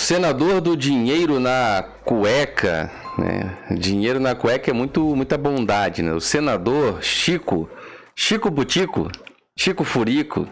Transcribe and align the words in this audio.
senador 0.00 0.60
do 0.60 0.76
dinheiro 0.76 1.38
na 1.38 1.84
cueca, 2.04 2.90
né? 3.18 3.56
Dinheiro 3.78 4.18
na 4.18 4.34
cueca 4.34 4.70
é 4.70 4.74
muito, 4.74 5.14
muita 5.14 5.36
bondade, 5.36 6.02
né? 6.02 6.12
O 6.12 6.20
senador 6.20 7.02
Chico, 7.02 7.68
Chico 8.16 8.50
Butico, 8.50 9.10
Chico 9.56 9.84
Furico, 9.84 10.48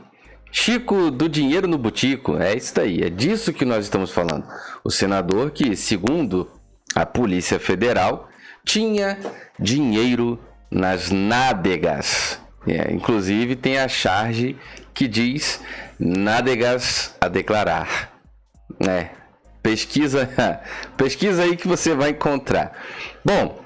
Chico 0.50 1.10
do 1.10 1.28
dinheiro 1.28 1.66
no 1.66 1.76
butico, 1.76 2.36
é 2.38 2.56
isso 2.56 2.74
daí, 2.74 3.02
é 3.02 3.10
disso 3.10 3.52
que 3.52 3.64
nós 3.64 3.84
estamos 3.84 4.10
falando. 4.10 4.46
O 4.82 4.90
senador 4.90 5.50
que, 5.50 5.76
segundo 5.76 6.50
a 6.94 7.04
Polícia 7.04 7.58
Federal, 7.58 8.28
tinha 8.64 9.18
dinheiro 9.58 10.38
nas 10.70 11.10
nádegas. 11.10 12.40
É, 12.66 12.92
inclusive 12.92 13.56
tem 13.56 13.78
a 13.78 13.88
charge 13.88 14.56
que 14.92 15.06
diz 15.08 15.60
nádegas 15.98 17.14
a 17.20 17.28
declarar. 17.28 18.12
É, 18.86 19.10
pesquisa, 19.62 20.28
pesquisa 20.96 21.42
aí 21.42 21.56
que 21.56 21.68
você 21.68 21.94
vai 21.94 22.10
encontrar. 22.10 22.72
Bom, 23.24 23.60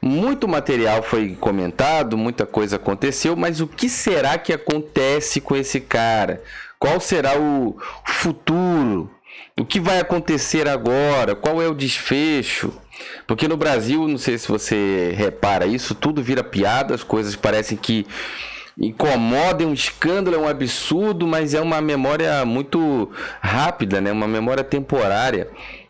muito 0.00 0.48
material 0.48 1.02
foi 1.02 1.36
comentado, 1.38 2.18
muita 2.18 2.44
coisa 2.44 2.76
aconteceu, 2.76 3.36
mas 3.36 3.60
o 3.60 3.66
que 3.66 3.88
será 3.88 4.36
que 4.36 4.52
acontece 4.52 5.40
com 5.40 5.54
esse 5.54 5.80
cara? 5.80 6.42
Qual 6.78 6.98
será 7.00 7.38
o 7.38 7.76
futuro? 8.04 9.08
O 9.58 9.64
que 9.64 9.78
vai 9.78 10.00
acontecer 10.00 10.68
agora? 10.68 11.36
Qual 11.36 11.62
é 11.62 11.68
o 11.68 11.74
desfecho? 11.74 12.72
Porque 13.26 13.46
no 13.46 13.56
Brasil, 13.56 14.08
não 14.08 14.18
sei 14.18 14.38
se 14.38 14.48
você 14.48 15.14
repara 15.16 15.66
isso, 15.66 15.94
tudo 15.94 16.22
vira 16.22 16.42
piada, 16.42 16.94
as 16.94 17.04
coisas 17.04 17.36
parecem 17.36 17.76
que 17.76 18.06
incomodam, 18.78 19.70
um 19.70 19.74
escândalo, 19.74 20.36
é 20.36 20.38
um 20.38 20.48
absurdo, 20.48 21.26
mas 21.26 21.54
é 21.54 21.60
uma 21.60 21.80
memória 21.80 22.44
muito 22.44 23.10
rápida, 23.40 24.00
né? 24.00 24.12
uma 24.12 24.28
memória 24.28 24.64
temporária. 24.64 25.48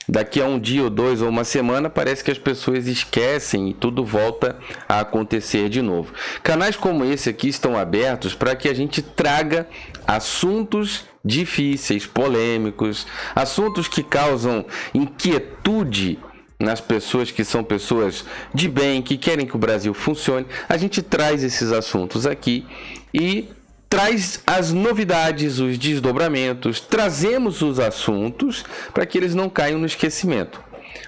Daqui 0.09 0.41
a 0.41 0.47
um 0.47 0.59
dia 0.59 0.83
ou 0.83 0.91
dois 0.91 1.23
ou 1.23 1.29
uma 1.29 1.45
semana, 1.45 1.89
parece 1.89 2.25
que 2.25 2.31
as 2.31 2.39
pessoas 2.39 2.89
esquecem 2.89 3.71
e 3.71 3.75
tudo 3.75 4.05
volta 4.05 4.57
a 4.89 5.01
acontecer 5.01 5.69
de 5.69 5.81
novo. 5.81 6.13
Canais 6.43 6.75
como 6.75 7.05
esse 7.05 7.31
aqui 7.31 7.49
estão 7.49 7.79
abertos 7.79 8.35
para 8.35 8.57
que 8.57 8.69
a 8.69 8.75
gente 8.75 9.01
traga 9.01 9.67
assuntos 10.07 11.05
difíceis, 11.25 12.05
polêmicos, 12.05 13.07
assuntos 13.35 13.87
que 13.87 14.03
causam 14.03 14.67
inquietude 14.93 16.19
nas 16.63 16.81
pessoas 16.81 17.31
que 17.31 17.45
são 17.45 17.63
pessoas 17.63 18.25
de 18.55 18.69
bem, 18.69 19.03
que 19.03 19.19
querem 19.19 19.47
que 19.47 19.57
o 19.57 19.59
Brasil 19.59 19.93
funcione. 19.93 20.47
A 20.69 20.77
gente 20.77 21.03
traz 21.03 21.43
esses 21.43 21.73
assuntos 21.73 22.27
aqui 22.27 22.65
e 23.13 23.49
traz 23.93 24.43
as 24.47 24.73
novidades, 24.73 25.59
os 25.59 25.77
desdobramentos, 25.77 26.81
trazemos 26.81 27.61
os 27.61 27.79
assuntos 27.79 28.65
para 28.95 29.05
que 29.05 29.19
eles 29.19 29.35
não 29.35 29.51
caiam 29.51 29.79
no 29.79 29.85
esquecimento. 29.85 30.63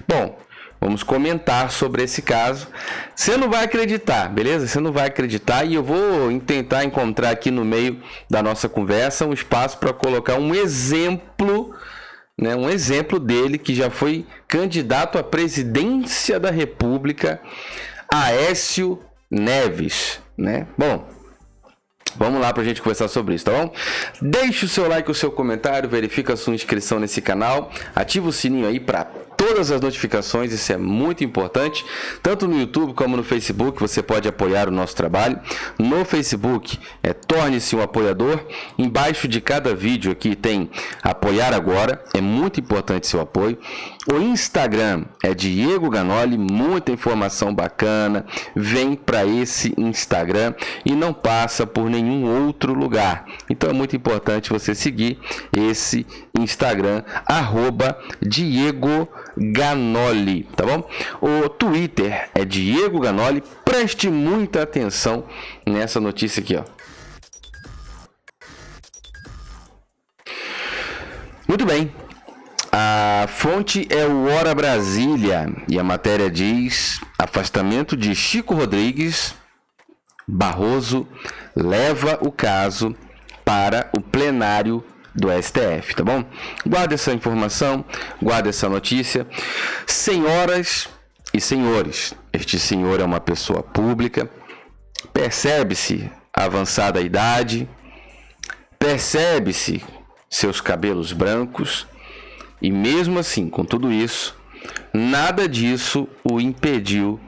Bom, 0.06 0.38
vamos 0.78 1.02
comentar 1.02 1.70
sobre 1.70 2.02
esse 2.02 2.20
caso. 2.20 2.66
Você 3.16 3.38
não 3.38 3.48
vai 3.48 3.64
acreditar, 3.64 4.28
beleza? 4.28 4.66
Você 4.66 4.80
não 4.80 4.92
vai 4.92 5.06
acreditar 5.06 5.64
e 5.64 5.74
eu 5.74 5.82
vou 5.82 6.38
tentar 6.40 6.84
encontrar 6.84 7.30
aqui 7.30 7.50
no 7.50 7.64
meio 7.64 8.02
da 8.28 8.42
nossa 8.42 8.68
conversa 8.68 9.24
um 9.24 9.32
espaço 9.32 9.78
para 9.78 9.94
colocar 9.94 10.34
um 10.34 10.54
exemplo 10.54 11.74
né, 12.38 12.54
um 12.56 12.68
exemplo 12.68 13.18
dele 13.18 13.58
que 13.58 13.74
já 13.74 13.90
foi 13.90 14.26
candidato 14.48 15.18
à 15.18 15.22
presidência 15.22 16.38
da 16.40 16.50
República, 16.50 17.40
Aécio 18.12 19.00
Neves. 19.30 20.20
Né? 20.36 20.66
Bom, 20.76 21.08
Vamos 22.16 22.40
lá 22.40 22.52
para 22.52 22.62
a 22.62 22.64
gente 22.64 22.80
conversar 22.80 23.08
sobre 23.08 23.34
isso, 23.34 23.44
tá 23.44 23.50
bom? 23.50 23.72
Deixe 24.22 24.66
o 24.66 24.68
seu 24.68 24.88
like, 24.88 25.10
o 25.10 25.14
seu 25.14 25.32
comentário, 25.32 25.88
verifica 25.88 26.34
a 26.34 26.36
sua 26.36 26.54
inscrição 26.54 27.00
nesse 27.00 27.20
canal, 27.20 27.72
ativa 27.94 28.28
o 28.28 28.32
sininho 28.32 28.68
aí 28.68 28.78
para 28.78 29.04
todas 29.46 29.70
as 29.70 29.78
notificações, 29.78 30.52
isso 30.52 30.72
é 30.72 30.78
muito 30.78 31.22
importante. 31.22 31.84
Tanto 32.22 32.48
no 32.48 32.58
YouTube 32.58 32.94
como 32.94 33.14
no 33.14 33.22
Facebook 33.22 33.78
você 33.78 34.02
pode 34.02 34.26
apoiar 34.26 34.68
o 34.68 34.70
nosso 34.70 34.96
trabalho. 34.96 35.38
No 35.78 36.02
Facebook 36.02 36.78
é 37.02 37.12
torne-se 37.12 37.76
um 37.76 37.82
apoiador. 37.82 38.40
Embaixo 38.78 39.28
de 39.28 39.42
cada 39.42 39.74
vídeo 39.74 40.10
aqui 40.10 40.34
tem 40.34 40.70
apoiar 41.02 41.52
agora, 41.52 42.02
é 42.14 42.22
muito 42.22 42.58
importante 42.58 43.06
seu 43.06 43.20
apoio. 43.20 43.58
O 44.10 44.18
Instagram 44.18 45.04
é 45.22 45.32
Diego 45.32 45.88
Ganoli, 45.88 46.36
muita 46.36 46.92
informação 46.92 47.54
bacana. 47.54 48.26
Vem 48.54 48.94
para 48.94 49.24
esse 49.24 49.72
Instagram 49.78 50.54
e 50.84 50.92
não 50.94 51.14
passa 51.14 51.66
por 51.66 51.88
nenhum 51.88 52.46
outro 52.46 52.74
lugar. 52.74 53.24
Então 53.48 53.70
é 53.70 53.72
muito 53.72 53.96
importante 53.96 54.50
você 54.50 54.74
seguir 54.74 55.18
esse 55.52 56.06
Instagram, 56.38 57.02
arroba 57.24 57.98
Diego 58.20 59.08
Ganoli, 59.36 60.44
tá 60.54 60.64
bom? 60.66 60.88
O 61.22 61.48
Twitter 61.48 62.28
é 62.34 62.44
Diego 62.44 63.00
Ganoli. 63.00 63.42
Preste 63.64 64.10
muita 64.10 64.62
atenção 64.62 65.24
nessa 65.66 65.98
notícia 65.98 66.42
aqui, 66.42 66.56
ó. 66.56 66.64
Muito 71.48 71.64
bem. 71.64 72.03
A 72.76 73.28
fonte 73.28 73.86
é 73.88 74.04
o 74.04 74.24
Hora 74.24 74.52
Brasília 74.52 75.46
e 75.68 75.78
a 75.78 75.84
matéria 75.84 76.28
diz: 76.28 77.00
afastamento 77.16 77.96
de 77.96 78.12
Chico 78.16 78.52
Rodrigues 78.52 79.32
Barroso 80.26 81.06
leva 81.54 82.18
o 82.20 82.32
caso 82.32 82.96
para 83.44 83.88
o 83.96 84.00
plenário 84.00 84.82
do 85.14 85.28
STF, 85.30 85.94
tá 85.94 86.02
bom? 86.02 86.24
Guarde 86.66 86.94
essa 86.94 87.12
informação, 87.12 87.84
guarde 88.20 88.48
essa 88.48 88.68
notícia. 88.68 89.24
Senhoras 89.86 90.88
e 91.32 91.40
senhores, 91.40 92.12
este 92.32 92.58
senhor 92.58 92.98
é 92.98 93.04
uma 93.04 93.20
pessoa 93.20 93.62
pública, 93.62 94.28
percebe-se 95.12 96.10
a 96.36 96.42
avançada 96.42 97.00
idade, 97.00 97.70
percebe-se 98.80 99.80
seus 100.28 100.60
cabelos 100.60 101.12
brancos, 101.12 101.86
e 102.64 102.72
mesmo 102.72 103.18
assim, 103.18 103.50
com 103.50 103.62
tudo 103.62 103.92
isso, 103.92 104.34
nada 104.90 105.46
disso 105.46 106.08
o 106.24 106.40
impediu 106.40 107.20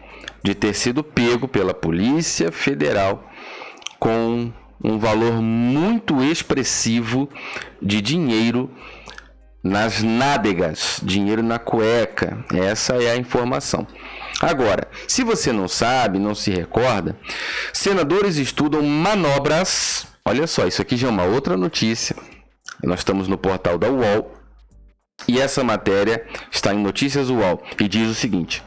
de 0.43 0.55
ter 0.55 0.73
sido 0.73 1.05
pego 1.05 1.47
pela 1.47 1.75
Polícia 1.75 2.51
Federal 2.51 3.31
com 4.01 4.51
um 4.83 4.99
valor 4.99 5.43
muito 5.43 6.23
expressivo 6.23 7.29
de 7.83 8.01
dinheiro 8.01 8.71
nas 9.63 10.03
nádegas, 10.03 11.01
dinheiro 11.03 11.43
na 11.43 11.59
cueca. 11.59 12.43
Essa 12.55 12.95
é 12.95 13.11
a 13.11 13.17
informação. 13.19 13.87
Agora, 14.41 14.89
se 15.07 15.23
você 15.23 15.53
não 15.53 15.69
sabe, 15.69 16.19
não 16.19 16.35
se 16.35 16.51
recorda, 16.51 17.15
senadores 17.75 18.39
estudam 18.39 18.83
manobras. 18.83 20.07
Olha 20.25 20.47
só, 20.47 20.67
isso 20.67 20.81
aqui 20.81 20.97
já 20.97 21.09
é 21.09 21.11
uma 21.11 21.25
outra 21.25 21.59
notícia. 21.59 22.17
Nós 22.83 23.01
estamos 23.01 23.29
no 23.29 23.37
portal 23.37 23.77
da 23.77 23.91
UOL 23.91 24.36
e 25.29 25.41
essa 25.41 25.65
matéria 25.65 26.25
está 26.51 26.73
em 26.73 26.79
Notícias 26.79 27.31
UOL 27.31 27.63
e 27.81 27.89
diz 27.89 28.09
o 28.09 28.15
seguinte: 28.15 28.63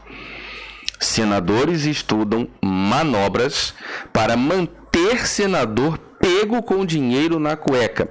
Senadores 0.98 1.84
estudam 1.84 2.48
manobras 2.62 3.74
para 4.12 4.36
manter 4.36 5.26
senador 5.26 5.98
pego 6.20 6.62
com 6.62 6.84
dinheiro 6.84 7.38
na 7.38 7.56
cueca. 7.56 8.08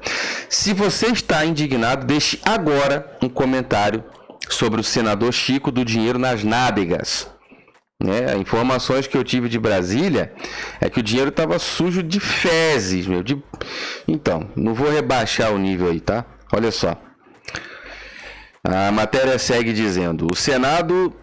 Se 0.50 0.74
você 0.74 1.08
está 1.08 1.46
indignado, 1.46 2.06
deixe 2.06 2.40
agora 2.44 3.18
um 3.22 3.30
comentário 3.30 4.04
sobre 4.50 4.82
o 4.82 4.84
senador 4.84 5.32
Chico 5.32 5.72
do 5.72 5.86
dinheiro 5.86 6.18
nas 6.18 6.44
nádegas. 6.44 7.30
Né? 8.02 8.36
Informações 8.38 9.06
que 9.06 9.18
eu 9.18 9.24
tive 9.24 9.50
de 9.50 9.60
Brasília 9.60 10.34
é 10.80 10.90
que 10.90 11.02
o 11.02 11.04
dinheiro 11.04 11.30
estava 11.30 11.60
sujo 11.60 12.02
de 12.02 12.20
fezes, 12.20 13.06
meu. 13.06 13.22
De... 13.22 13.38
Então, 14.08 14.50
não 14.56 14.74
vou 14.74 14.90
rebaixar 14.90 15.52
o 15.54 15.58
nível 15.60 15.90
aí, 15.90 16.00
tá? 16.00 16.26
Olha 16.52 16.72
só. 16.72 16.98
A 18.64 18.92
matéria 18.92 19.40
segue 19.40 19.72
dizendo: 19.74 20.28
o 20.32 20.36
Senado 20.36 21.14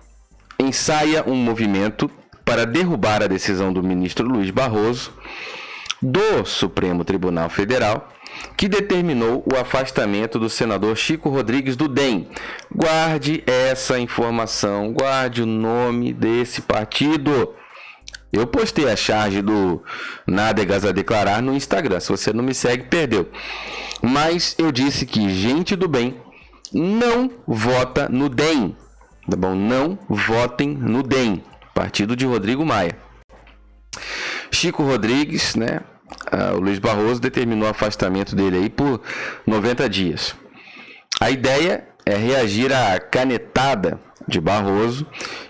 ensaia 0.59 1.23
um 1.27 1.35
movimento 1.35 2.11
para 2.45 2.65
derrubar 2.65 3.23
a 3.23 3.27
decisão 3.27 3.73
do 3.73 3.83
ministro 3.83 4.27
Luiz 4.27 4.51
Barroso 4.51 5.13
do 6.01 6.45
Supremo 6.45 7.05
Tribunal 7.05 7.51
Federal, 7.51 8.09
que 8.57 8.69
determinou 8.69 9.45
o 9.47 9.57
afastamento 9.57 10.39
do 10.39 10.49
senador 10.49 10.97
Chico 10.97 11.29
Rodrigues 11.29 11.77
do 11.77 11.89
DEM. 11.89 12.29
Guarde 12.75 13.43
essa 13.47 13.99
informação, 13.99 14.93
guarde 14.93 15.43
o 15.43 15.47
nome 15.47 16.13
desse 16.13 16.63
partido. 16.63 17.55
Eu 18.33 18.47
postei 18.47 18.89
a 18.91 18.97
charge 18.97 19.41
do 19.41 19.83
Nádegas 20.27 20.85
a 20.85 20.93
declarar 20.93 21.41
no 21.43 21.55
Instagram. 21.55 22.01
Se 22.01 22.11
você 22.11 22.33
não 22.33 22.45
me 22.45 22.55
segue, 22.55 22.85
perdeu. 22.85 23.29
Mas 24.03 24.55
eu 24.59 24.71
disse 24.71 25.07
que 25.07 25.31
gente 25.31 25.75
do 25.75 25.89
bem 25.89 26.21
não 26.73 27.31
vota 27.47 28.09
no 28.09 28.29
DEM. 28.29 28.77
Tá 29.29 29.37
bom? 29.37 29.55
Não 29.55 29.99
votem 30.09 30.69
no 30.69 31.03
DEM, 31.03 31.43
partido 31.75 32.15
de 32.15 32.25
Rodrigo 32.25 32.65
Maia. 32.65 32.97
Chico 34.51 34.83
Rodrigues, 34.83 35.55
né? 35.55 35.81
Ah, 36.31 36.55
o 36.55 36.61
Luiz 36.61 36.79
Barroso 36.79 37.21
determinou 37.21 37.67
o 37.67 37.71
afastamento 37.71 38.37
dele 38.37 38.57
aí 38.57 38.71
por 38.71 39.01
90 39.47 39.89
dias. 39.89 40.35
A 41.21 41.31
ideia 41.31 41.87
é 42.05 42.15
reagir 42.15 42.73
à 42.73 42.99
canetada 43.01 43.99
de 44.29 44.41
Barroso 44.41 45.07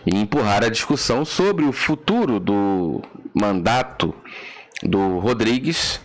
e 0.07 0.17
empurrar 0.17 0.65
a 0.65 0.69
discussão 0.69 1.25
sobre 1.25 1.65
o 1.65 1.73
futuro 1.73 2.39
do 2.39 3.03
mandato 3.35 4.15
do 4.83 5.19
Rodrigues 5.19 6.01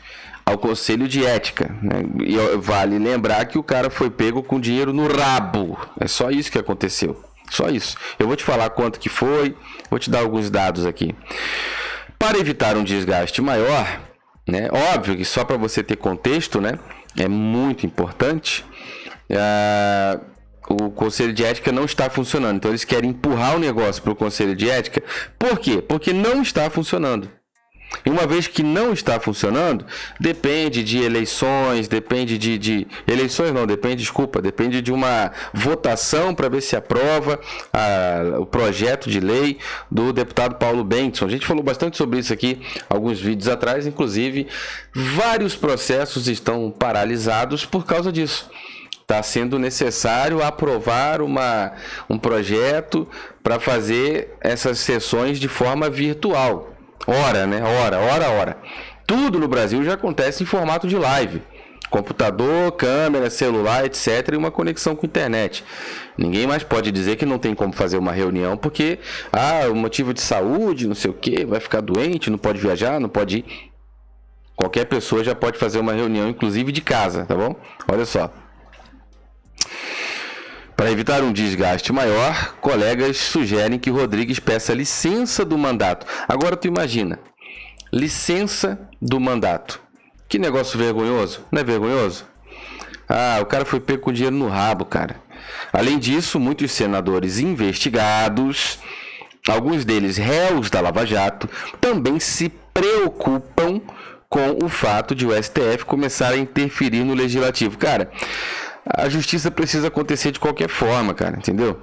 ao 0.52 0.58
Conselho 0.58 1.08
de 1.08 1.26
Ética. 1.26 1.76
Né? 1.82 2.04
E 2.26 2.58
vale 2.58 3.00
lembrar 3.00 3.46
que 3.46 3.58
o 3.58 3.64
cara 3.64 3.90
foi 3.90 4.10
pego 4.10 4.44
com 4.44 4.60
dinheiro 4.60 4.94
no 4.94 5.08
rabo. 5.08 5.78
É 6.00 6.08
só 6.08 6.30
isso 6.30 6.52
que 6.52 6.60
aconteceu. 6.60 7.22
Só 7.50 7.68
isso. 7.68 7.98
Eu 8.18 8.28
vou 8.28 8.36
te 8.36 8.44
falar 8.44 8.70
quanto 8.70 9.00
que 9.00 9.10
foi, 9.10 9.56
vou 9.90 10.00
te 10.00 10.10
dar 10.10 10.20
alguns 10.20 10.50
dados 10.50 10.86
aqui. 10.86 11.14
Para 12.18 12.38
evitar 12.38 12.78
um 12.78 12.84
desgaste 12.84 13.42
maior, 13.42 14.00
né? 14.48 14.70
Óbvio 14.94 15.18
que 15.18 15.26
só 15.26 15.44
para 15.44 15.58
você 15.58 15.84
ter 15.84 15.98
contexto, 15.98 16.62
né? 16.62 16.80
É 17.18 17.28
muito 17.28 17.86
importante. 17.86 18.64
Uh, 19.30 20.32
o 20.70 20.92
Conselho 20.92 21.34
de 21.34 21.44
Ética 21.44 21.72
não 21.72 21.84
está 21.84 22.10
funcionando. 22.10 22.58
Então 22.58 22.72
eles 22.72 22.86
querem 22.86 23.10
empurrar 23.10 23.56
o 23.56 23.60
negócio 23.60 24.02
para 24.02 24.14
o 24.14 24.16
Conselho 24.16 24.56
de 24.56 24.70
Ética. 24.70 25.04
Por 25.38 25.60
quê? 25.60 25.82
Porque 25.82 26.14
não 26.14 26.42
está 26.42 26.70
funcionando. 26.70 27.30
E 28.06 28.10
uma 28.10 28.26
vez 28.26 28.48
que 28.48 28.64
não 28.64 28.94
está 28.94 29.20
funcionando, 29.20 29.86
depende 30.20 30.84
de 30.84 31.04
eleições, 31.04 31.88
depende 31.88 32.38
de, 32.38 32.58
de 32.58 32.88
eleições 33.08 33.52
não, 33.54 33.68
depende, 33.68 33.98
desculpa, 33.98 34.42
depende 34.42 34.82
de 34.82 34.92
uma 34.92 35.32
votação 35.54 36.34
para 36.34 36.50
ver 36.50 36.62
se 36.62 36.76
aprova 36.76 37.40
a, 37.72 38.40
o 38.40 38.46
projeto 38.46 39.10
de 39.10 39.20
lei 39.20 39.60
do 39.90 40.12
deputado 40.12 40.56
Paulo 40.56 40.84
Benson. 40.84 41.26
A 41.26 41.30
gente 41.30 41.46
falou 41.46 41.64
bastante 41.64 41.98
sobre 41.98 42.20
isso 42.20 42.34
aqui 42.34 42.62
alguns 42.90 43.20
vídeos 43.20 43.48
atrás, 43.48 43.86
inclusive 43.86 44.48
vários 44.94 45.56
processos 45.56 46.28
estão 46.28 46.72
paralisados 46.72 47.66
por 47.66 47.86
causa 47.86 48.12
disso 48.12 48.50
está 49.12 49.22
sendo 49.22 49.60
necessário 49.60 50.42
aprovar 50.42 51.22
uma, 51.22 51.74
um 52.10 52.18
projeto 52.18 53.06
para 53.44 53.60
fazer 53.60 54.38
essas 54.40 54.80
sessões 54.80 55.38
de 55.38 55.50
forma 55.50 55.90
virtual. 55.90 56.71
Hora, 57.08 57.46
né? 57.46 57.62
Hora, 57.64 58.00
hora, 58.00 58.30
hora. 58.30 58.58
Tudo 59.06 59.40
no 59.40 59.48
Brasil 59.48 59.84
já 59.84 59.94
acontece 59.94 60.44
em 60.44 60.46
formato 60.46 60.88
de 60.88 60.98
live. 60.98 61.42
Computador, 61.90 62.72
câmera, 62.74 63.30
celular, 63.30 63.86
etc. 63.86 64.30
E 64.32 64.38
uma 64.38 64.50
conexão 64.50 64.96
com 64.96 65.06
internet. 65.06 65.64
Ninguém 66.18 66.48
mais 66.48 66.64
pode 66.64 66.92
dizer 66.92 67.18
que 67.18 67.26
não 67.26 67.38
tem 67.38 67.54
como 67.54 67.74
fazer 67.74 67.98
uma 67.98 68.14
reunião 68.14 68.56
porque, 68.56 69.00
ah, 69.32 69.68
o 69.70 69.76
motivo 69.76 70.14
de 70.14 70.22
saúde, 70.22 70.88
não 70.88 70.96
sei 70.96 71.12
o 71.12 71.14
que, 71.14 71.46
vai 71.46 71.60
ficar 71.60 71.82
doente, 71.82 72.30
não 72.30 72.38
pode 72.38 72.60
viajar, 72.60 73.00
não 73.00 73.10
pode 73.10 73.40
ir. 73.40 73.72
Qualquer 74.56 74.86
pessoa 74.86 75.24
já 75.24 75.34
pode 75.34 75.58
fazer 75.58 75.80
uma 75.80 75.92
reunião, 75.92 76.30
inclusive 76.30 76.72
de 76.72 76.82
casa, 76.82 77.26
tá 77.26 77.36
bom? 77.36 77.56
Olha 77.92 78.06
só. 78.06 78.32
Para 80.82 80.90
evitar 80.90 81.22
um 81.22 81.32
desgaste 81.32 81.94
maior, 81.94 82.56
colegas 82.60 83.16
sugerem 83.18 83.78
que 83.78 83.92
Rodrigues 83.92 84.40
peça 84.40 84.74
licença 84.74 85.46
do 85.46 85.56
mandato. 85.56 86.08
Agora 86.28 86.58
tu 86.58 86.68
imagina, 86.68 87.20
licença 87.94 88.80
do 89.00 89.20
mandato. 89.20 89.80
Que 90.28 90.40
negócio 90.40 90.80
vergonhoso, 90.80 91.46
não 91.52 91.62
é 91.62 91.64
vergonhoso? 91.64 92.26
Ah, 93.08 93.38
o 93.44 93.46
cara 93.46 93.64
foi 93.64 93.80
pego 93.80 94.02
com 94.02 94.12
dinheiro 94.12 94.36
no 94.36 94.48
rabo, 94.48 94.84
cara. 94.84 95.18
Além 95.72 96.00
disso, 96.00 96.40
muitos 96.40 96.72
senadores 96.72 97.38
investigados, 97.38 98.80
alguns 99.48 99.86
deles 99.86 100.18
réus 100.18 100.72
da 100.72 100.82
Lava 100.82 101.06
Jato, 101.06 101.48
também 101.80 102.20
se 102.20 102.52
preocupam 102.74 103.80
com 104.28 104.58
o 104.66 104.68
fato 104.68 105.14
de 105.14 105.28
o 105.28 105.44
STF 105.44 105.86
começar 105.86 106.30
a 106.30 106.38
interferir 106.38 107.04
no 107.04 107.14
legislativo. 107.14 107.78
Cara, 107.78 108.10
a 108.86 109.10
justiça 109.10 109.52
precisa 109.52 109.88
acontecer 109.88 110.32
de 110.32 110.40
qualquer 110.40 110.70
forma, 110.70 111.14
cara, 111.14 111.38
entendeu? 111.38 111.80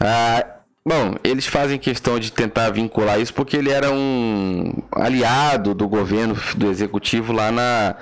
Ah, 0.00 0.44
bom, 0.84 1.14
eles 1.24 1.46
fazem 1.46 1.78
questão 1.78 2.18
de 2.18 2.30
tentar 2.30 2.70
vincular 2.70 3.20
isso 3.20 3.32
porque 3.32 3.56
ele 3.56 3.70
era 3.70 3.90
um 3.90 4.82
aliado 4.92 5.74
do 5.74 5.88
governo, 5.88 6.36
do 6.56 6.70
executivo 6.70 7.32
lá 7.32 7.50
na, 7.50 7.96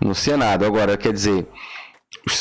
no 0.00 0.14
Senado. 0.14 0.64
Agora, 0.64 0.96
quer 0.96 1.12
dizer, 1.12 1.46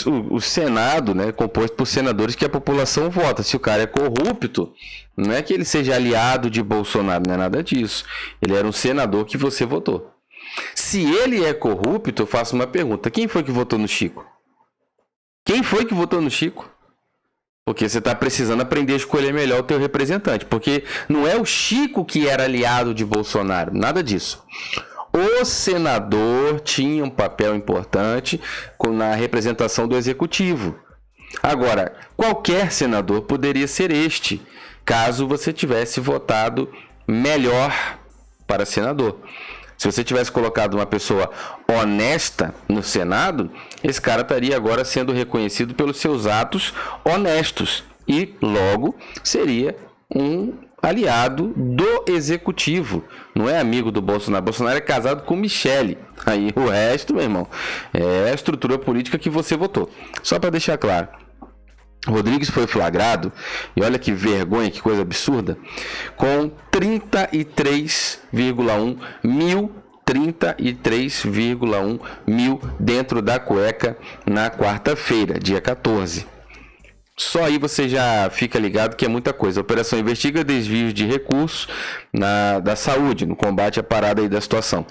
o, 0.05 0.35
o 0.35 0.41
Senado 0.41 1.15
né, 1.15 1.29
é 1.29 1.31
composto 1.31 1.75
por 1.75 1.87
senadores 1.87 2.35
que 2.35 2.45
a 2.45 2.49
população 2.49 3.09
vota. 3.09 3.41
Se 3.41 3.55
o 3.55 3.59
cara 3.59 3.83
é 3.83 3.87
corrupto, 3.87 4.73
não 5.17 5.33
é 5.33 5.41
que 5.41 5.53
ele 5.53 5.65
seja 5.65 5.95
aliado 5.95 6.49
de 6.49 6.61
Bolsonaro, 6.61 7.23
não 7.27 7.33
é 7.33 7.37
nada 7.37 7.63
disso. 7.63 8.05
Ele 8.41 8.55
era 8.55 8.67
um 8.67 8.71
senador 8.71 9.25
que 9.25 9.37
você 9.37 9.65
votou. 9.65 10.11
Se 10.75 11.03
ele 11.03 11.43
é 11.43 11.53
corrupto, 11.53 12.23
eu 12.23 12.27
faço 12.27 12.55
uma 12.55 12.67
pergunta: 12.67 13.09
quem 13.09 13.27
foi 13.27 13.43
que 13.43 13.51
votou 13.51 13.77
no 13.77 13.87
Chico? 13.87 14.25
Quem 15.45 15.63
foi 15.63 15.85
que 15.85 15.93
votou 15.93 16.21
no 16.21 16.29
Chico? 16.29 16.69
Porque 17.65 17.87
você 17.87 17.99
está 17.99 18.15
precisando 18.15 18.61
aprender 18.61 18.93
a 18.93 18.97
escolher 18.97 19.33
melhor 19.33 19.59
o 19.59 19.63
teu 19.63 19.79
representante. 19.79 20.45
Porque 20.45 20.83
não 21.07 21.27
é 21.27 21.35
o 21.35 21.45
Chico 21.45 22.03
que 22.03 22.27
era 22.27 22.45
aliado 22.45 22.93
de 22.93 23.05
Bolsonaro. 23.05 23.71
Nada 23.73 24.01
disso. 24.01 24.43
O 25.13 25.43
senador 25.43 26.59
tinha 26.61 27.03
um 27.03 27.09
papel 27.09 27.55
importante 27.55 28.39
na 28.89 29.13
representação 29.13 29.87
do 29.87 29.95
executivo. 29.95 30.79
Agora, 31.43 31.93
qualquer 32.17 32.71
senador 32.71 33.21
poderia 33.21 33.67
ser 33.67 33.91
este, 33.91 34.41
caso 34.83 35.27
você 35.27 35.53
tivesse 35.53 35.99
votado 35.99 36.71
melhor 37.07 37.71
para 38.47 38.65
senador. 38.65 39.19
Se 39.79 39.89
você 39.89 40.03
tivesse 40.03 40.29
colocado 40.29 40.73
uma 40.73 40.85
pessoa 40.85 41.31
honesta 41.65 42.53
no 42.67 42.83
Senado, 42.83 43.49
esse 43.81 43.99
cara 44.01 44.23
estaria 44.23 44.53
agora 44.53 44.83
sendo 44.83 45.13
reconhecido 45.13 45.73
pelos 45.73 45.95
seus 45.97 46.27
atos 46.27 46.73
honestos 47.05 47.85
e 48.05 48.35
logo 48.41 48.93
seria 49.23 49.77
um 50.13 50.53
aliado 50.81 51.53
do 51.55 52.03
executivo. 52.07 53.05
Não 53.33 53.49
é 53.49 53.57
amigo 53.57 53.89
do 53.89 54.01
Bolsonaro. 54.01 54.43
Bolsonaro 54.43 54.77
é 54.77 54.81
casado 54.81 55.23
com 55.23 55.37
Michele. 55.37 55.97
Aí 56.25 56.51
o 56.57 56.67
resto, 56.67 57.13
meu 57.13 57.23
irmão, 57.23 57.47
é 57.93 58.31
a 58.31 58.33
estrutura 58.33 58.77
política 58.77 59.17
que 59.17 59.29
você 59.29 59.55
votou. 59.55 59.89
Só 60.21 60.37
para 60.39 60.49
deixar 60.49 60.77
claro. 60.77 61.07
Rodrigues 62.07 62.49
foi 62.49 62.65
flagrado, 62.65 63.31
e 63.75 63.83
olha 63.83 63.99
que 63.99 64.11
vergonha, 64.11 64.71
que 64.71 64.81
coisa 64.81 65.01
absurda, 65.01 65.57
com 66.15 66.49
33,1 66.71 68.97
mil 69.23 69.71
33,1 70.09 71.99
mil 72.25 72.59
dentro 72.79 73.21
da 73.21 73.39
cueca 73.39 73.95
na 74.25 74.49
quarta-feira, 74.49 75.37
dia 75.37 75.61
14. 75.61 76.25
Só 77.15 77.43
aí 77.43 77.59
você 77.59 77.87
já 77.87 78.29
fica 78.31 78.57
ligado 78.57 78.95
que 78.95 79.05
é 79.05 79.07
muita 79.07 79.33
coisa. 79.33 79.59
A 79.59 79.61
operação 79.61 79.99
investiga 79.99 80.43
desvios 80.43 80.93
de 80.93 81.05
recursos 81.05 81.67
na, 82.13 82.59
da 82.59 82.75
saúde, 82.75 83.25
no 83.25 83.35
combate 83.35 83.79
à 83.79 83.83
parada 83.83 84.21
aí 84.21 84.29
da 84.29 84.41
situação. 84.41 84.85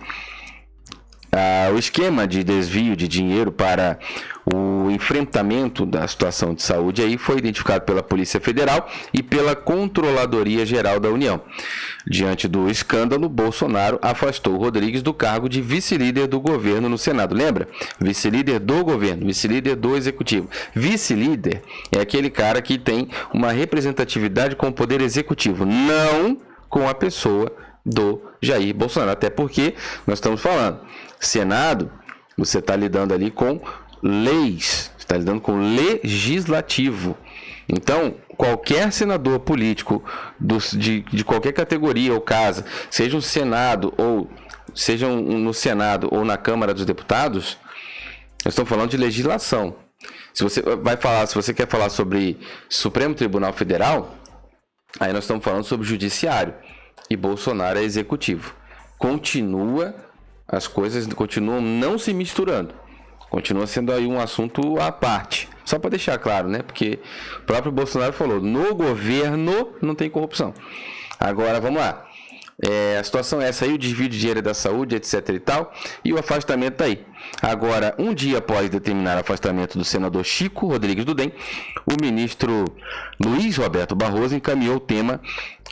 Ah, 1.30 1.70
o 1.74 1.78
esquema 1.78 2.26
de 2.26 2.42
desvio 2.42 2.96
de 2.96 3.06
dinheiro 3.06 3.52
para 3.52 3.98
o 4.46 4.90
enfrentamento 4.90 5.84
da 5.84 6.08
situação 6.08 6.54
de 6.54 6.62
saúde 6.62 7.02
aí 7.02 7.18
foi 7.18 7.36
identificado 7.36 7.84
pela 7.84 8.02
Polícia 8.02 8.40
Federal 8.40 8.88
e 9.12 9.22
pela 9.22 9.54
Controladoria 9.54 10.64
Geral 10.64 10.98
da 10.98 11.10
União. 11.10 11.42
Diante 12.06 12.48
do 12.48 12.70
escândalo, 12.70 13.28
Bolsonaro 13.28 13.98
afastou 14.00 14.56
Rodrigues 14.56 15.02
do 15.02 15.12
cargo 15.12 15.50
de 15.50 15.60
vice-líder 15.60 16.28
do 16.28 16.40
governo 16.40 16.88
no 16.88 16.96
Senado. 16.96 17.34
Lembra? 17.34 17.68
Vice-líder 18.00 18.58
do 18.60 18.82
governo, 18.82 19.26
vice-líder 19.26 19.76
do 19.76 19.96
executivo. 19.96 20.48
Vice-líder 20.74 21.62
é 21.92 22.00
aquele 22.00 22.30
cara 22.30 22.62
que 22.62 22.78
tem 22.78 23.10
uma 23.34 23.52
representatividade 23.52 24.56
com 24.56 24.68
o 24.68 24.72
poder 24.72 25.02
executivo, 25.02 25.66
não 25.66 26.38
com 26.70 26.88
a 26.88 26.94
pessoa 26.94 27.52
do 27.84 28.22
Jair 28.40 28.74
Bolsonaro. 28.74 29.12
Até 29.12 29.28
porque 29.28 29.74
nós 30.06 30.18
estamos 30.18 30.40
falando 30.40 30.80
Senado, 31.20 31.90
você 32.36 32.58
está 32.58 32.76
lidando 32.76 33.12
ali 33.12 33.30
com 33.30 33.60
leis, 34.02 34.90
está 34.98 35.16
lidando 35.16 35.40
com 35.40 35.58
legislativo. 35.74 37.16
Então, 37.68 38.14
qualquer 38.36 38.92
senador 38.92 39.40
político 39.40 40.02
de, 40.40 41.00
de 41.00 41.24
qualquer 41.24 41.52
categoria 41.52 42.14
ou 42.14 42.20
casa, 42.20 42.64
seja 42.90 43.16
um 43.16 43.20
Senado 43.20 43.92
ou 43.98 44.30
seja 44.74 45.06
um, 45.06 45.38
no 45.38 45.52
Senado 45.52 46.08
ou 46.10 46.24
na 46.24 46.36
Câmara 46.36 46.72
dos 46.72 46.86
Deputados, 46.86 47.58
nós 48.44 48.52
estamos 48.54 48.68
falando 48.68 48.90
de 48.90 48.96
legislação. 48.96 49.76
Se 50.32 50.44
você 50.44 50.62
vai 50.62 50.96
falar, 50.96 51.26
se 51.26 51.34
você 51.34 51.52
quer 51.52 51.68
falar 51.68 51.90
sobre 51.90 52.38
Supremo 52.68 53.14
Tribunal 53.14 53.52
Federal, 53.52 54.14
aí 55.00 55.12
nós 55.12 55.24
estamos 55.24 55.44
falando 55.44 55.64
sobre 55.64 55.86
judiciário 55.86 56.54
e 57.10 57.16
Bolsonaro 57.16 57.78
é 57.78 57.82
executivo. 57.82 58.54
Continua 58.96 59.94
as 60.48 60.66
coisas 60.66 61.06
continuam 61.08 61.60
não 61.60 61.98
se 61.98 62.14
misturando. 62.14 62.74
Continua 63.28 63.66
sendo 63.66 63.92
aí 63.92 64.06
um 64.06 64.18
assunto 64.18 64.80
à 64.80 64.90
parte. 64.90 65.48
Só 65.64 65.78
para 65.78 65.90
deixar 65.90 66.18
claro, 66.18 66.48
né? 66.48 66.62
Porque 66.62 66.98
o 67.36 67.42
próprio 67.42 67.70
Bolsonaro 67.70 68.14
falou: 68.14 68.40
no 68.40 68.74
governo 68.74 69.74
não 69.82 69.94
tem 69.94 70.08
corrupção. 70.08 70.54
Agora 71.20 71.60
vamos 71.60 71.78
lá. 71.80 72.07
É, 72.66 72.98
a 72.98 73.04
situação 73.04 73.40
é 73.40 73.48
essa 73.48 73.64
aí, 73.64 73.72
o 73.72 73.78
desvio 73.78 74.08
de 74.08 74.18
dinheiro 74.18 74.42
da 74.42 74.52
saúde, 74.52 74.96
etc 74.96 75.28
e 75.28 75.38
tal, 75.38 75.72
e 76.04 76.12
o 76.12 76.18
afastamento 76.18 76.74
tá 76.74 76.86
aí. 76.86 77.04
Agora, 77.40 77.94
um 77.98 78.12
dia 78.12 78.38
após 78.38 78.68
determinar 78.68 79.16
o 79.16 79.20
afastamento 79.20 79.78
do 79.78 79.84
senador 79.84 80.24
Chico 80.24 80.66
Rodrigues 80.66 81.04
do 81.04 81.14
DEM, 81.14 81.32
o 81.86 82.02
ministro 82.02 82.64
Luiz 83.24 83.56
Roberto 83.56 83.94
Barroso 83.94 84.34
encaminhou 84.34 84.76
o 84.76 84.80
tema 84.80 85.20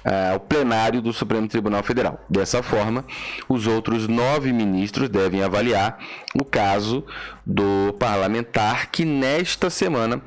uh, 0.05 0.35
ao 0.35 0.41
plenário 0.41 1.03
do 1.03 1.13
Supremo 1.13 1.49
Tribunal 1.49 1.83
Federal. 1.83 2.25
Dessa 2.31 2.63
forma, 2.63 3.05
os 3.49 3.67
outros 3.67 4.07
nove 4.07 4.53
ministros 4.53 5.09
devem 5.09 5.43
avaliar 5.43 5.99
o 6.37 6.45
caso 6.45 7.05
do 7.45 7.95
parlamentar 7.99 8.93
que 8.93 9.05
nesta 9.05 9.71
semana 9.71 10.23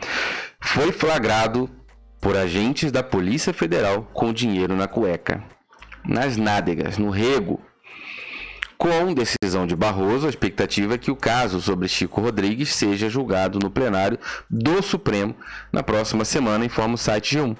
foi 0.60 0.92
flagrado 0.92 1.70
por 2.20 2.36
agentes 2.36 2.92
da 2.92 3.02
Polícia 3.02 3.54
Federal 3.54 4.10
com 4.14 4.34
dinheiro 4.34 4.76
na 4.76 4.90
cueca 4.90 5.42
nas 6.04 6.38
nádegas, 6.38 6.98
no 6.98 7.10
rego. 7.10 7.62
Com 8.78 9.14
decisão 9.14 9.68
de 9.68 9.76
Barroso, 9.76 10.26
a 10.26 10.30
expectativa 10.30 10.94
é 10.94 10.98
que 10.98 11.12
o 11.12 11.16
caso 11.16 11.60
sobre 11.60 11.90
Chico 11.90 12.22
Rodrigues 12.22 12.74
seja 12.74 13.10
julgado 13.10 13.60
no 13.60 13.70
plenário 13.70 14.18
do 14.50 14.82
Supremo 14.82 15.36
na 15.72 15.84
próxima 15.84 16.24
semana, 16.24 16.64
informa 16.64 16.96
o 16.96 16.98
site 16.98 17.38
G1. 17.38 17.58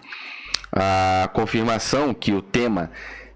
A 0.72 1.30
confirmação 1.34 2.14
que 2.14 2.32
o 2.32 2.42
tema 2.42 2.90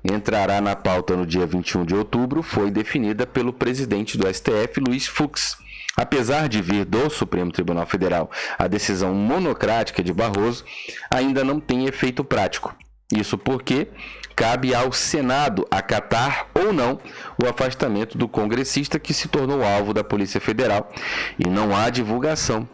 entrará 0.04 0.62
na 0.62 0.76
pauta 0.76 1.16
no 1.16 1.26
dia 1.26 1.46
21 1.46 1.86
de 1.86 1.96
outubro 1.96 2.42
foi 2.42 2.72
definida 2.72 3.26
pelo 3.26 3.52
presidente 3.52 4.18
do 4.18 4.34
STF, 4.34 4.80
Luiz 4.80 5.08
Fux. 5.08 5.58
Apesar 5.96 6.50
de 6.50 6.62
vir 6.62 6.86
do 6.86 7.10
Supremo 7.10 7.52
Tribunal 7.52 7.86
Federal, 7.86 8.32
a 8.58 8.68
decisão 8.68 9.14
monocrática 9.14 10.02
de 10.02 10.14
Barroso 10.14 10.66
ainda 11.10 11.44
não 11.44 11.60
tem 11.60 11.86
efeito 11.86 12.24
prático. 12.24 12.76
Isso 13.12 13.38
porque 13.38 13.88
cabe 14.36 14.74
ao 14.74 14.92
Senado 14.92 15.68
acatar 15.70 16.48
ou 16.54 16.74
não 16.74 17.00
o 17.42 17.48
afastamento 17.48 18.18
do 18.18 18.28
congressista 18.28 19.00
que 19.00 19.14
se 19.14 19.28
tornou 19.28 19.64
alvo 19.64 19.94
da 19.94 20.04
Polícia 20.04 20.42
Federal 20.42 20.92
e 21.38 21.48
não 21.48 21.76
há 21.76 21.90
divulgação 21.90 22.68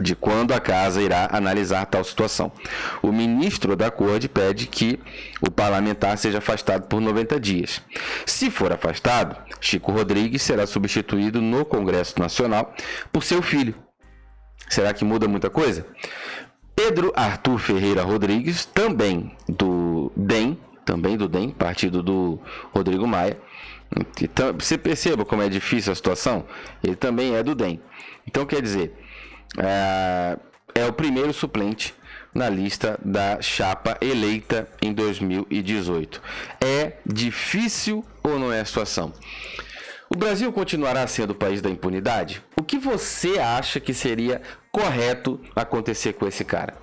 de 0.00 0.14
quando 0.14 0.52
a 0.52 0.60
casa 0.60 1.00
irá 1.00 1.28
analisar 1.32 1.86
tal 1.86 2.04
situação. 2.04 2.52
O 3.02 3.10
ministro 3.10 3.74
da 3.76 3.90
Corte 3.90 4.28
pede 4.28 4.66
que 4.66 5.00
o 5.40 5.50
parlamentar 5.50 6.18
seja 6.18 6.38
afastado 6.38 6.86
por 6.86 7.00
90 7.00 7.40
dias. 7.40 7.82
Se 8.24 8.50
for 8.50 8.72
afastado, 8.72 9.36
Chico 9.60 9.92
Rodrigues 9.92 10.42
será 10.42 10.66
substituído 10.66 11.40
no 11.40 11.64
Congresso 11.64 12.18
Nacional 12.18 12.74
por 13.12 13.24
seu 13.24 13.42
filho. 13.42 13.74
Será 14.68 14.92
que 14.92 15.04
muda 15.04 15.28
muita 15.28 15.48
coisa? 15.48 15.86
Pedro 16.74 17.10
Arthur 17.16 17.58
Ferreira 17.58 18.02
Rodrigues, 18.02 18.66
também 18.66 19.34
do 19.48 20.12
DEM, 20.14 20.45
também 20.96 21.16
do 21.16 21.28
DEM, 21.28 21.50
partido 21.50 22.02
do 22.02 22.40
Rodrigo 22.74 23.06
Maia. 23.06 23.38
Então, 24.20 24.52
você 24.54 24.78
perceba 24.78 25.24
como 25.24 25.42
é 25.42 25.48
difícil 25.48 25.92
a 25.92 25.94
situação? 25.94 26.46
Ele 26.82 26.96
também 26.96 27.36
é 27.36 27.42
do 27.42 27.54
DEM. 27.54 27.80
Então, 28.26 28.46
quer 28.46 28.62
dizer, 28.62 28.92
é, 29.58 30.38
é 30.74 30.86
o 30.86 30.92
primeiro 30.92 31.32
suplente 31.32 31.94
na 32.34 32.48
lista 32.48 32.98
da 33.04 33.40
chapa 33.42 33.96
eleita 34.00 34.68
em 34.80 34.92
2018. 34.92 36.20
É 36.60 36.94
difícil 37.06 38.04
ou 38.22 38.38
não 38.38 38.52
é 38.52 38.60
a 38.60 38.64
situação? 38.64 39.12
O 40.08 40.16
Brasil 40.16 40.52
continuará 40.52 41.06
sendo 41.06 41.30
o 41.30 41.34
país 41.34 41.60
da 41.60 41.68
impunidade? 41.68 42.42
O 42.56 42.62
que 42.62 42.78
você 42.78 43.38
acha 43.38 43.78
que 43.80 43.92
seria 43.92 44.40
correto 44.72 45.40
acontecer 45.54 46.14
com 46.14 46.26
esse 46.26 46.44
cara? 46.44 46.74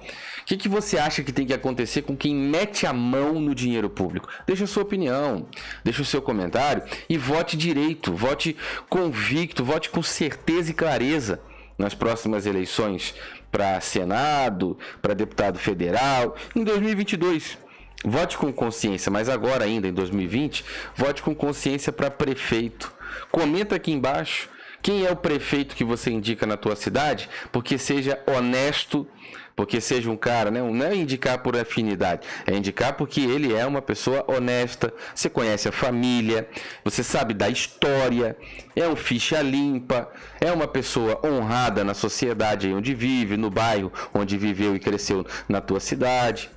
O 0.44 0.46
que, 0.46 0.58
que 0.58 0.68
você 0.68 0.98
acha 0.98 1.24
que 1.24 1.32
tem 1.32 1.48
que 1.48 1.54
acontecer 1.54 2.02
com 2.02 2.18
quem 2.18 2.36
mete 2.36 2.86
a 2.86 2.92
mão 2.92 3.40
no 3.40 3.56
dinheiro 3.56 3.90
público? 3.90 4.28
Deixa 4.46 4.66
a 4.66 4.68
sua 4.68 4.84
opinião, 4.84 5.48
deixa 5.84 6.02
o 6.02 6.06
seu 6.06 6.22
comentário 6.22 6.84
e 7.10 7.18
vote 7.18 7.56
direito, 7.56 8.14
vote 8.14 8.56
convicto, 8.90 9.64
vote 9.64 9.90
com 9.90 10.04
certeza 10.04 10.72
e 10.72 10.74
clareza 10.74 11.42
nas 11.78 11.94
próximas 11.94 12.46
eleições 12.46 13.16
para 13.50 13.80
Senado, 13.80 14.78
para 15.02 15.14
deputado 15.14 15.58
federal, 15.58 16.36
em 16.54 16.64
2022. 16.64 17.58
Vote 18.04 18.38
com 18.38 18.52
consciência, 18.52 19.10
mas 19.10 19.30
agora 19.30 19.64
ainda 19.64 19.88
em 19.88 19.94
2020, 19.94 20.66
vote 20.94 21.24
com 21.24 21.34
consciência 21.34 21.92
para 21.94 22.12
prefeito. 22.12 22.94
Comenta 23.32 23.76
aqui 23.76 23.94
embaixo 23.94 24.50
quem 24.82 25.06
é 25.06 25.12
o 25.12 25.16
prefeito 25.16 25.74
que 25.74 25.86
você 25.86 26.12
indica 26.12 26.46
na 26.46 26.58
tua 26.58 26.76
cidade, 26.76 27.30
porque 27.54 27.78
seja 27.78 28.22
honesto, 28.28 29.08
porque 29.56 29.80
seja 29.80 30.10
um 30.10 30.18
cara, 30.18 30.50
né? 30.50 30.62
Não 30.62 30.86
é 30.86 30.96
indicar 30.96 31.40
por 31.40 31.56
afinidade, 31.56 32.28
é 32.46 32.56
indicar 32.56 32.94
porque 32.94 33.22
ele 33.22 33.54
é 33.54 33.66
uma 33.66 33.82
pessoa 33.82 34.26
honesta, 34.28 34.94
você 35.14 35.30
conhece 35.30 35.68
a 35.68 35.72
família, 35.72 36.48
você 36.84 37.04
sabe 37.04 37.34
da 37.34 37.50
história, 37.50 38.38
é 38.76 38.88
um 38.88 38.96
ficha 38.96 39.42
limpa, 39.42 40.12
é 40.40 40.52
uma 40.52 40.68
pessoa 40.68 41.20
honrada 41.26 41.84
na 41.84 41.94
sociedade 41.94 42.74
onde 42.74 42.94
vive, 42.94 43.38
no 43.38 43.50
bairro 43.50 43.92
onde 44.14 44.38
viveu 44.38 44.76
e 44.76 44.80
cresceu 44.80 45.26
na 45.48 45.62
tua 45.62 45.80
cidade. 45.80 46.50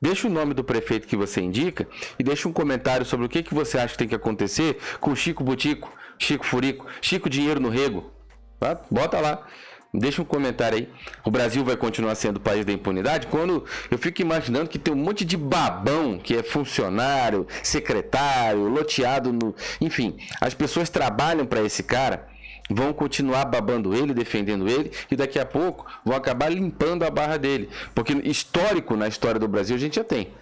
Deixa 0.00 0.26
o 0.26 0.30
nome 0.30 0.54
do 0.54 0.64
prefeito 0.64 1.06
que 1.06 1.16
você 1.16 1.40
indica 1.40 1.86
e 2.18 2.24
deixa 2.24 2.48
um 2.48 2.52
comentário 2.52 3.04
sobre 3.04 3.26
o 3.26 3.28
que, 3.28 3.42
que 3.42 3.54
você 3.54 3.78
acha 3.78 3.92
que 3.92 3.98
tem 3.98 4.08
que 4.08 4.14
acontecer 4.14 4.78
com 5.00 5.14
Chico 5.14 5.44
Butico, 5.44 5.92
Chico 6.18 6.44
Furico, 6.46 6.86
Chico 7.00 7.28
Dinheiro 7.28 7.60
no 7.60 7.68
Rego. 7.68 8.10
Tá? 8.58 8.80
Bota 8.90 9.20
lá. 9.20 9.46
Deixa 9.94 10.22
um 10.22 10.24
comentário 10.24 10.78
aí. 10.78 10.88
O 11.22 11.30
Brasil 11.30 11.62
vai 11.62 11.76
continuar 11.76 12.14
sendo 12.14 12.38
o 12.38 12.40
país 12.40 12.64
da 12.64 12.72
impunidade? 12.72 13.26
Quando 13.26 13.62
eu 13.90 13.98
fico 13.98 14.22
imaginando 14.22 14.70
que 14.70 14.78
tem 14.78 14.94
um 14.94 14.96
monte 14.96 15.22
de 15.22 15.36
babão 15.36 16.18
que 16.18 16.34
é 16.34 16.42
funcionário, 16.42 17.46
secretário, 17.62 18.68
loteado 18.68 19.34
no. 19.34 19.54
Enfim, 19.82 20.16
as 20.40 20.54
pessoas 20.54 20.88
trabalham 20.88 21.44
para 21.44 21.62
esse 21.62 21.82
cara, 21.82 22.26
vão 22.70 22.94
continuar 22.94 23.44
babando 23.44 23.94
ele, 23.94 24.14
defendendo 24.14 24.66
ele, 24.66 24.90
e 25.10 25.16
daqui 25.16 25.38
a 25.38 25.44
pouco 25.44 25.84
vão 26.02 26.16
acabar 26.16 26.48
limpando 26.48 27.02
a 27.02 27.10
barra 27.10 27.36
dele. 27.36 27.68
Porque 27.94 28.14
histórico 28.24 28.96
na 28.96 29.06
história 29.06 29.38
do 29.38 29.46
Brasil 29.46 29.76
a 29.76 29.78
gente 29.78 29.96
já 29.96 30.04
tem. 30.04 30.32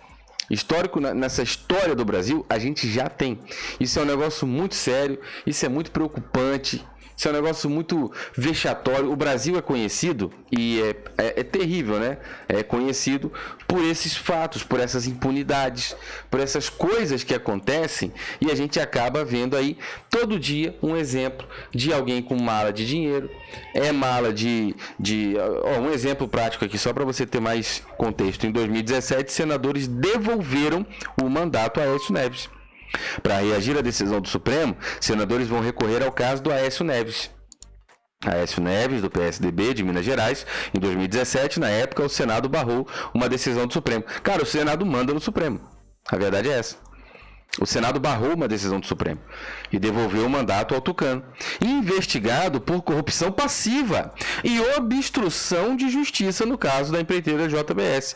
Histórico 0.49 1.01
nessa 1.01 1.43
história 1.43 1.95
do 1.95 2.05
Brasil, 2.05 2.45
a 2.49 2.59
gente 2.59 2.89
já 2.89 3.09
tem. 3.09 3.39
Isso 3.79 3.99
é 3.99 4.03
um 4.03 4.07
negócio 4.07 4.47
muito 4.47 4.75
sério, 4.75 5.21
isso 5.47 5.65
é 5.65 5.69
muito 5.69 5.93
preocupante. 5.93 6.85
Isso 7.21 7.29
é 7.29 7.33
um 7.33 7.35
negócio 7.35 7.69
muito 7.69 8.11
vexatório. 8.35 9.13
O 9.13 9.15
Brasil 9.15 9.55
é 9.59 9.61
conhecido 9.61 10.33
e 10.51 10.81
é, 10.81 10.97
é, 11.19 11.41
é, 11.41 11.45
terrível, 11.45 11.99
né? 11.99 12.17
É 12.49 12.63
conhecido 12.63 13.31
por 13.69 13.85
esses 13.85 14.17
fatos, 14.17 14.63
por 14.63 14.81
essas 14.81 15.07
impunidades, 15.07 15.95
por 16.31 16.41
essas 16.41 16.71
coisas 16.71 17.23
que 17.23 17.35
acontecem 17.35 18.11
e 18.41 18.51
a 18.51 18.55
gente 18.55 18.81
acaba 18.81 19.23
vendo 19.23 19.55
aí 19.55 19.77
todo 20.09 20.41
dia 20.41 20.75
um 20.83 20.97
exemplo 20.97 21.47
de 21.71 21.93
alguém 21.93 22.23
com 22.23 22.41
mala 22.41 22.73
de 22.73 22.87
dinheiro. 22.87 23.31
É 23.75 23.93
mala 23.93 24.33
de. 24.33 24.75
de 24.99 25.35
ó, 25.63 25.79
um 25.79 25.91
exemplo 25.91 26.27
prático 26.27 26.65
aqui, 26.65 26.79
só 26.79 26.91
para 26.91 27.05
você 27.05 27.27
ter 27.27 27.39
mais 27.39 27.83
contexto. 27.99 28.47
Em 28.47 28.51
2017, 28.51 29.31
senadores 29.31 29.87
devolveram 29.87 30.87
o 31.23 31.29
mandato 31.29 31.81
a 31.81 31.83
Aécio 31.83 32.15
Neves. 32.15 32.49
Para 33.23 33.39
reagir 33.39 33.77
à 33.79 33.81
decisão 33.81 34.21
do 34.21 34.29
Supremo, 34.29 34.77
senadores 35.01 35.49
vão 35.49 35.61
recorrer 35.61 36.03
ao 36.03 36.13
caso 36.13 36.43
do 36.43 36.53
Aécio 36.53 36.85
Neves. 36.85 37.31
Aécio 38.25 38.63
Neves, 38.63 39.01
do 39.01 39.11
PSDB 39.11 39.73
de 39.73 39.83
Minas 39.83 40.05
Gerais, 40.05 40.47
em 40.75 40.79
2017, 40.79 41.59
na 41.59 41.69
época, 41.69 42.03
o 42.03 42.09
Senado 42.09 42.49
barrou 42.49 42.87
uma 43.15 43.29
decisão 43.29 43.67
do 43.67 43.73
Supremo. 43.73 44.05
Cara, 44.23 44.43
o 44.43 44.47
Senado 44.47 44.85
manda 44.85 45.15
no 45.15 45.21
Supremo. 45.21 45.61
A 46.11 46.17
verdade 46.17 46.51
é 46.51 46.59
essa. 46.59 46.77
O 47.59 47.67
Senado 47.67 47.99
barrou 47.99 48.35
uma 48.35 48.47
decisão 48.47 48.79
do 48.79 48.87
Supremo 48.87 49.21
e 49.73 49.79
devolveu 49.79 50.25
o 50.25 50.31
mandato 50.31 50.75
ao 50.75 50.81
Tucano, 50.81 51.25
investigado 51.61 52.61
por 52.61 52.83
corrupção 52.83 53.33
passiva 53.33 54.15
e 54.45 54.61
obstrução 54.77 55.75
de 55.75 55.89
justiça 55.89 56.47
no 56.47 56.57
caso 56.57 56.93
da 56.93 57.01
empreiteira 57.01 57.49
JBS. 57.49 58.15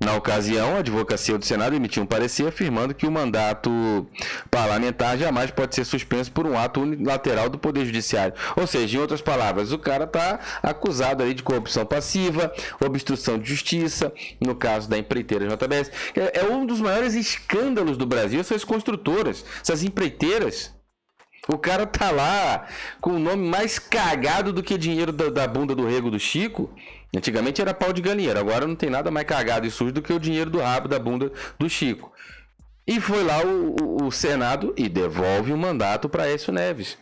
Na 0.00 0.14
ocasião, 0.14 0.76
a 0.76 0.78
advocacia 0.78 1.36
do 1.36 1.44
Senado 1.44 1.74
emitiu 1.74 2.04
um 2.04 2.06
parecer 2.06 2.46
afirmando 2.46 2.94
que 2.94 3.06
o 3.06 3.10
mandato 3.10 4.06
parlamentar 4.48 5.18
jamais 5.18 5.50
pode 5.50 5.74
ser 5.74 5.84
suspenso 5.84 6.30
por 6.30 6.46
um 6.46 6.56
ato 6.56 6.80
unilateral 6.80 7.48
do 7.48 7.58
Poder 7.58 7.84
Judiciário. 7.84 8.32
Ou 8.54 8.64
seja, 8.66 8.96
em 8.96 9.00
outras 9.00 9.20
palavras, 9.20 9.72
o 9.72 9.78
cara 9.78 10.04
está 10.04 10.38
acusado 10.62 11.22
ali 11.22 11.34
de 11.34 11.42
corrupção 11.42 11.84
passiva, 11.84 12.52
obstrução 12.80 13.38
de 13.38 13.48
justiça, 13.48 14.12
no 14.40 14.54
caso 14.54 14.88
da 14.88 14.96
empreiteira 14.96 15.48
JBS. 15.48 15.90
É, 16.14 16.44
um 16.44 16.64
dos 16.64 16.80
maiores 16.80 17.14
escândalos 17.14 17.96
do 17.96 18.06
Brasil, 18.06 18.40
essas 18.40 18.62
construtoras, 18.62 19.44
essas 19.60 19.82
empreiteiras. 19.82 20.72
O 21.48 21.56
cara 21.56 21.86
tá 21.86 22.10
lá 22.10 22.66
com 23.00 23.12
o 23.12 23.18
nome 23.18 23.48
mais 23.48 23.78
cagado 23.78 24.52
do 24.52 24.62
que 24.62 24.76
dinheiro 24.76 25.10
da, 25.10 25.30
da 25.30 25.48
bunda 25.48 25.74
do 25.74 25.86
rego 25.86 26.10
do 26.10 26.20
Chico 26.20 26.70
Antigamente 27.16 27.60
era 27.60 27.72
pau 27.72 27.92
de 27.92 28.02
galinheiro, 28.02 28.38
agora 28.38 28.66
não 28.66 28.76
tem 28.76 28.90
nada 28.90 29.10
mais 29.10 29.26
cagado 29.26 29.66
e 29.66 29.70
sujo 29.70 29.92
do 29.92 30.02
que 30.02 30.12
o 30.12 30.20
dinheiro 30.20 30.50
do 30.50 30.60
rabo 30.60 30.88
da 30.88 30.98
bunda 30.98 31.32
do 31.58 31.68
Chico. 31.68 32.12
E 32.86 33.00
foi 33.00 33.22
lá 33.22 33.42
o, 33.42 33.76
o, 33.80 34.06
o 34.06 34.12
Senado 34.12 34.74
e 34.76 34.88
devolve 34.88 35.52
o 35.52 35.58
mandato 35.58 36.08
para 36.08 36.28
Écio 36.28 36.52
Neves. 36.52 36.98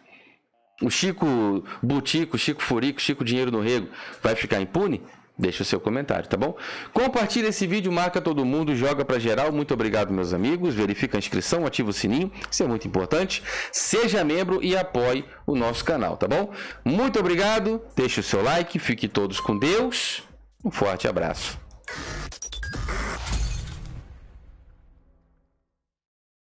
O 0.83 0.91
Chico 0.91 1.65
Butico, 1.83 2.37
Chico 2.37 2.63
Furico, 2.63 3.01
Chico 3.01 3.25
Dinheiro 3.25 3.51
no 3.51 3.61
Rego 3.61 3.89
vai 4.23 4.35
ficar 4.37 4.61
impune? 4.61 5.03
Deixa 5.39 5.63
o 5.63 5.67
seu 5.67 5.79
comentário, 5.79 6.27
tá 6.29 6.37
bom? 6.37 6.57
Compartilha 6.95 7.49
esse 7.49 7.67
vídeo, 7.67 7.93
marca 7.93 8.23
todo 8.23 8.45
mundo, 8.45 8.75
joga 8.75 9.05
para 9.05 9.19
geral. 9.19 9.53
Muito 9.53 9.75
obrigado, 9.75 10.11
meus 10.11 10.33
amigos. 10.33 10.75
Verifica 10.75 11.19
a 11.19 11.21
inscrição, 11.21 11.67
ativa 11.67 11.91
o 11.91 11.93
sininho, 11.93 12.33
isso 12.51 12.63
é 12.63 12.67
muito 12.67 12.89
importante. 12.89 13.43
Seja 13.71 14.25
membro 14.25 14.63
e 14.63 14.75
apoie 14.75 15.27
o 15.47 15.55
nosso 15.55 15.85
canal, 15.85 16.17
tá 16.17 16.27
bom? 16.27 16.51
Muito 16.83 17.19
obrigado. 17.21 17.83
Deixe 17.95 18.21
o 18.21 18.23
seu 18.23 18.43
like, 18.43 18.79
fique 18.79 19.09
todos 19.09 19.39
com 19.39 19.59
Deus. 19.59 20.23
Um 20.65 20.71
forte 20.71 21.07
abraço. 21.07 21.59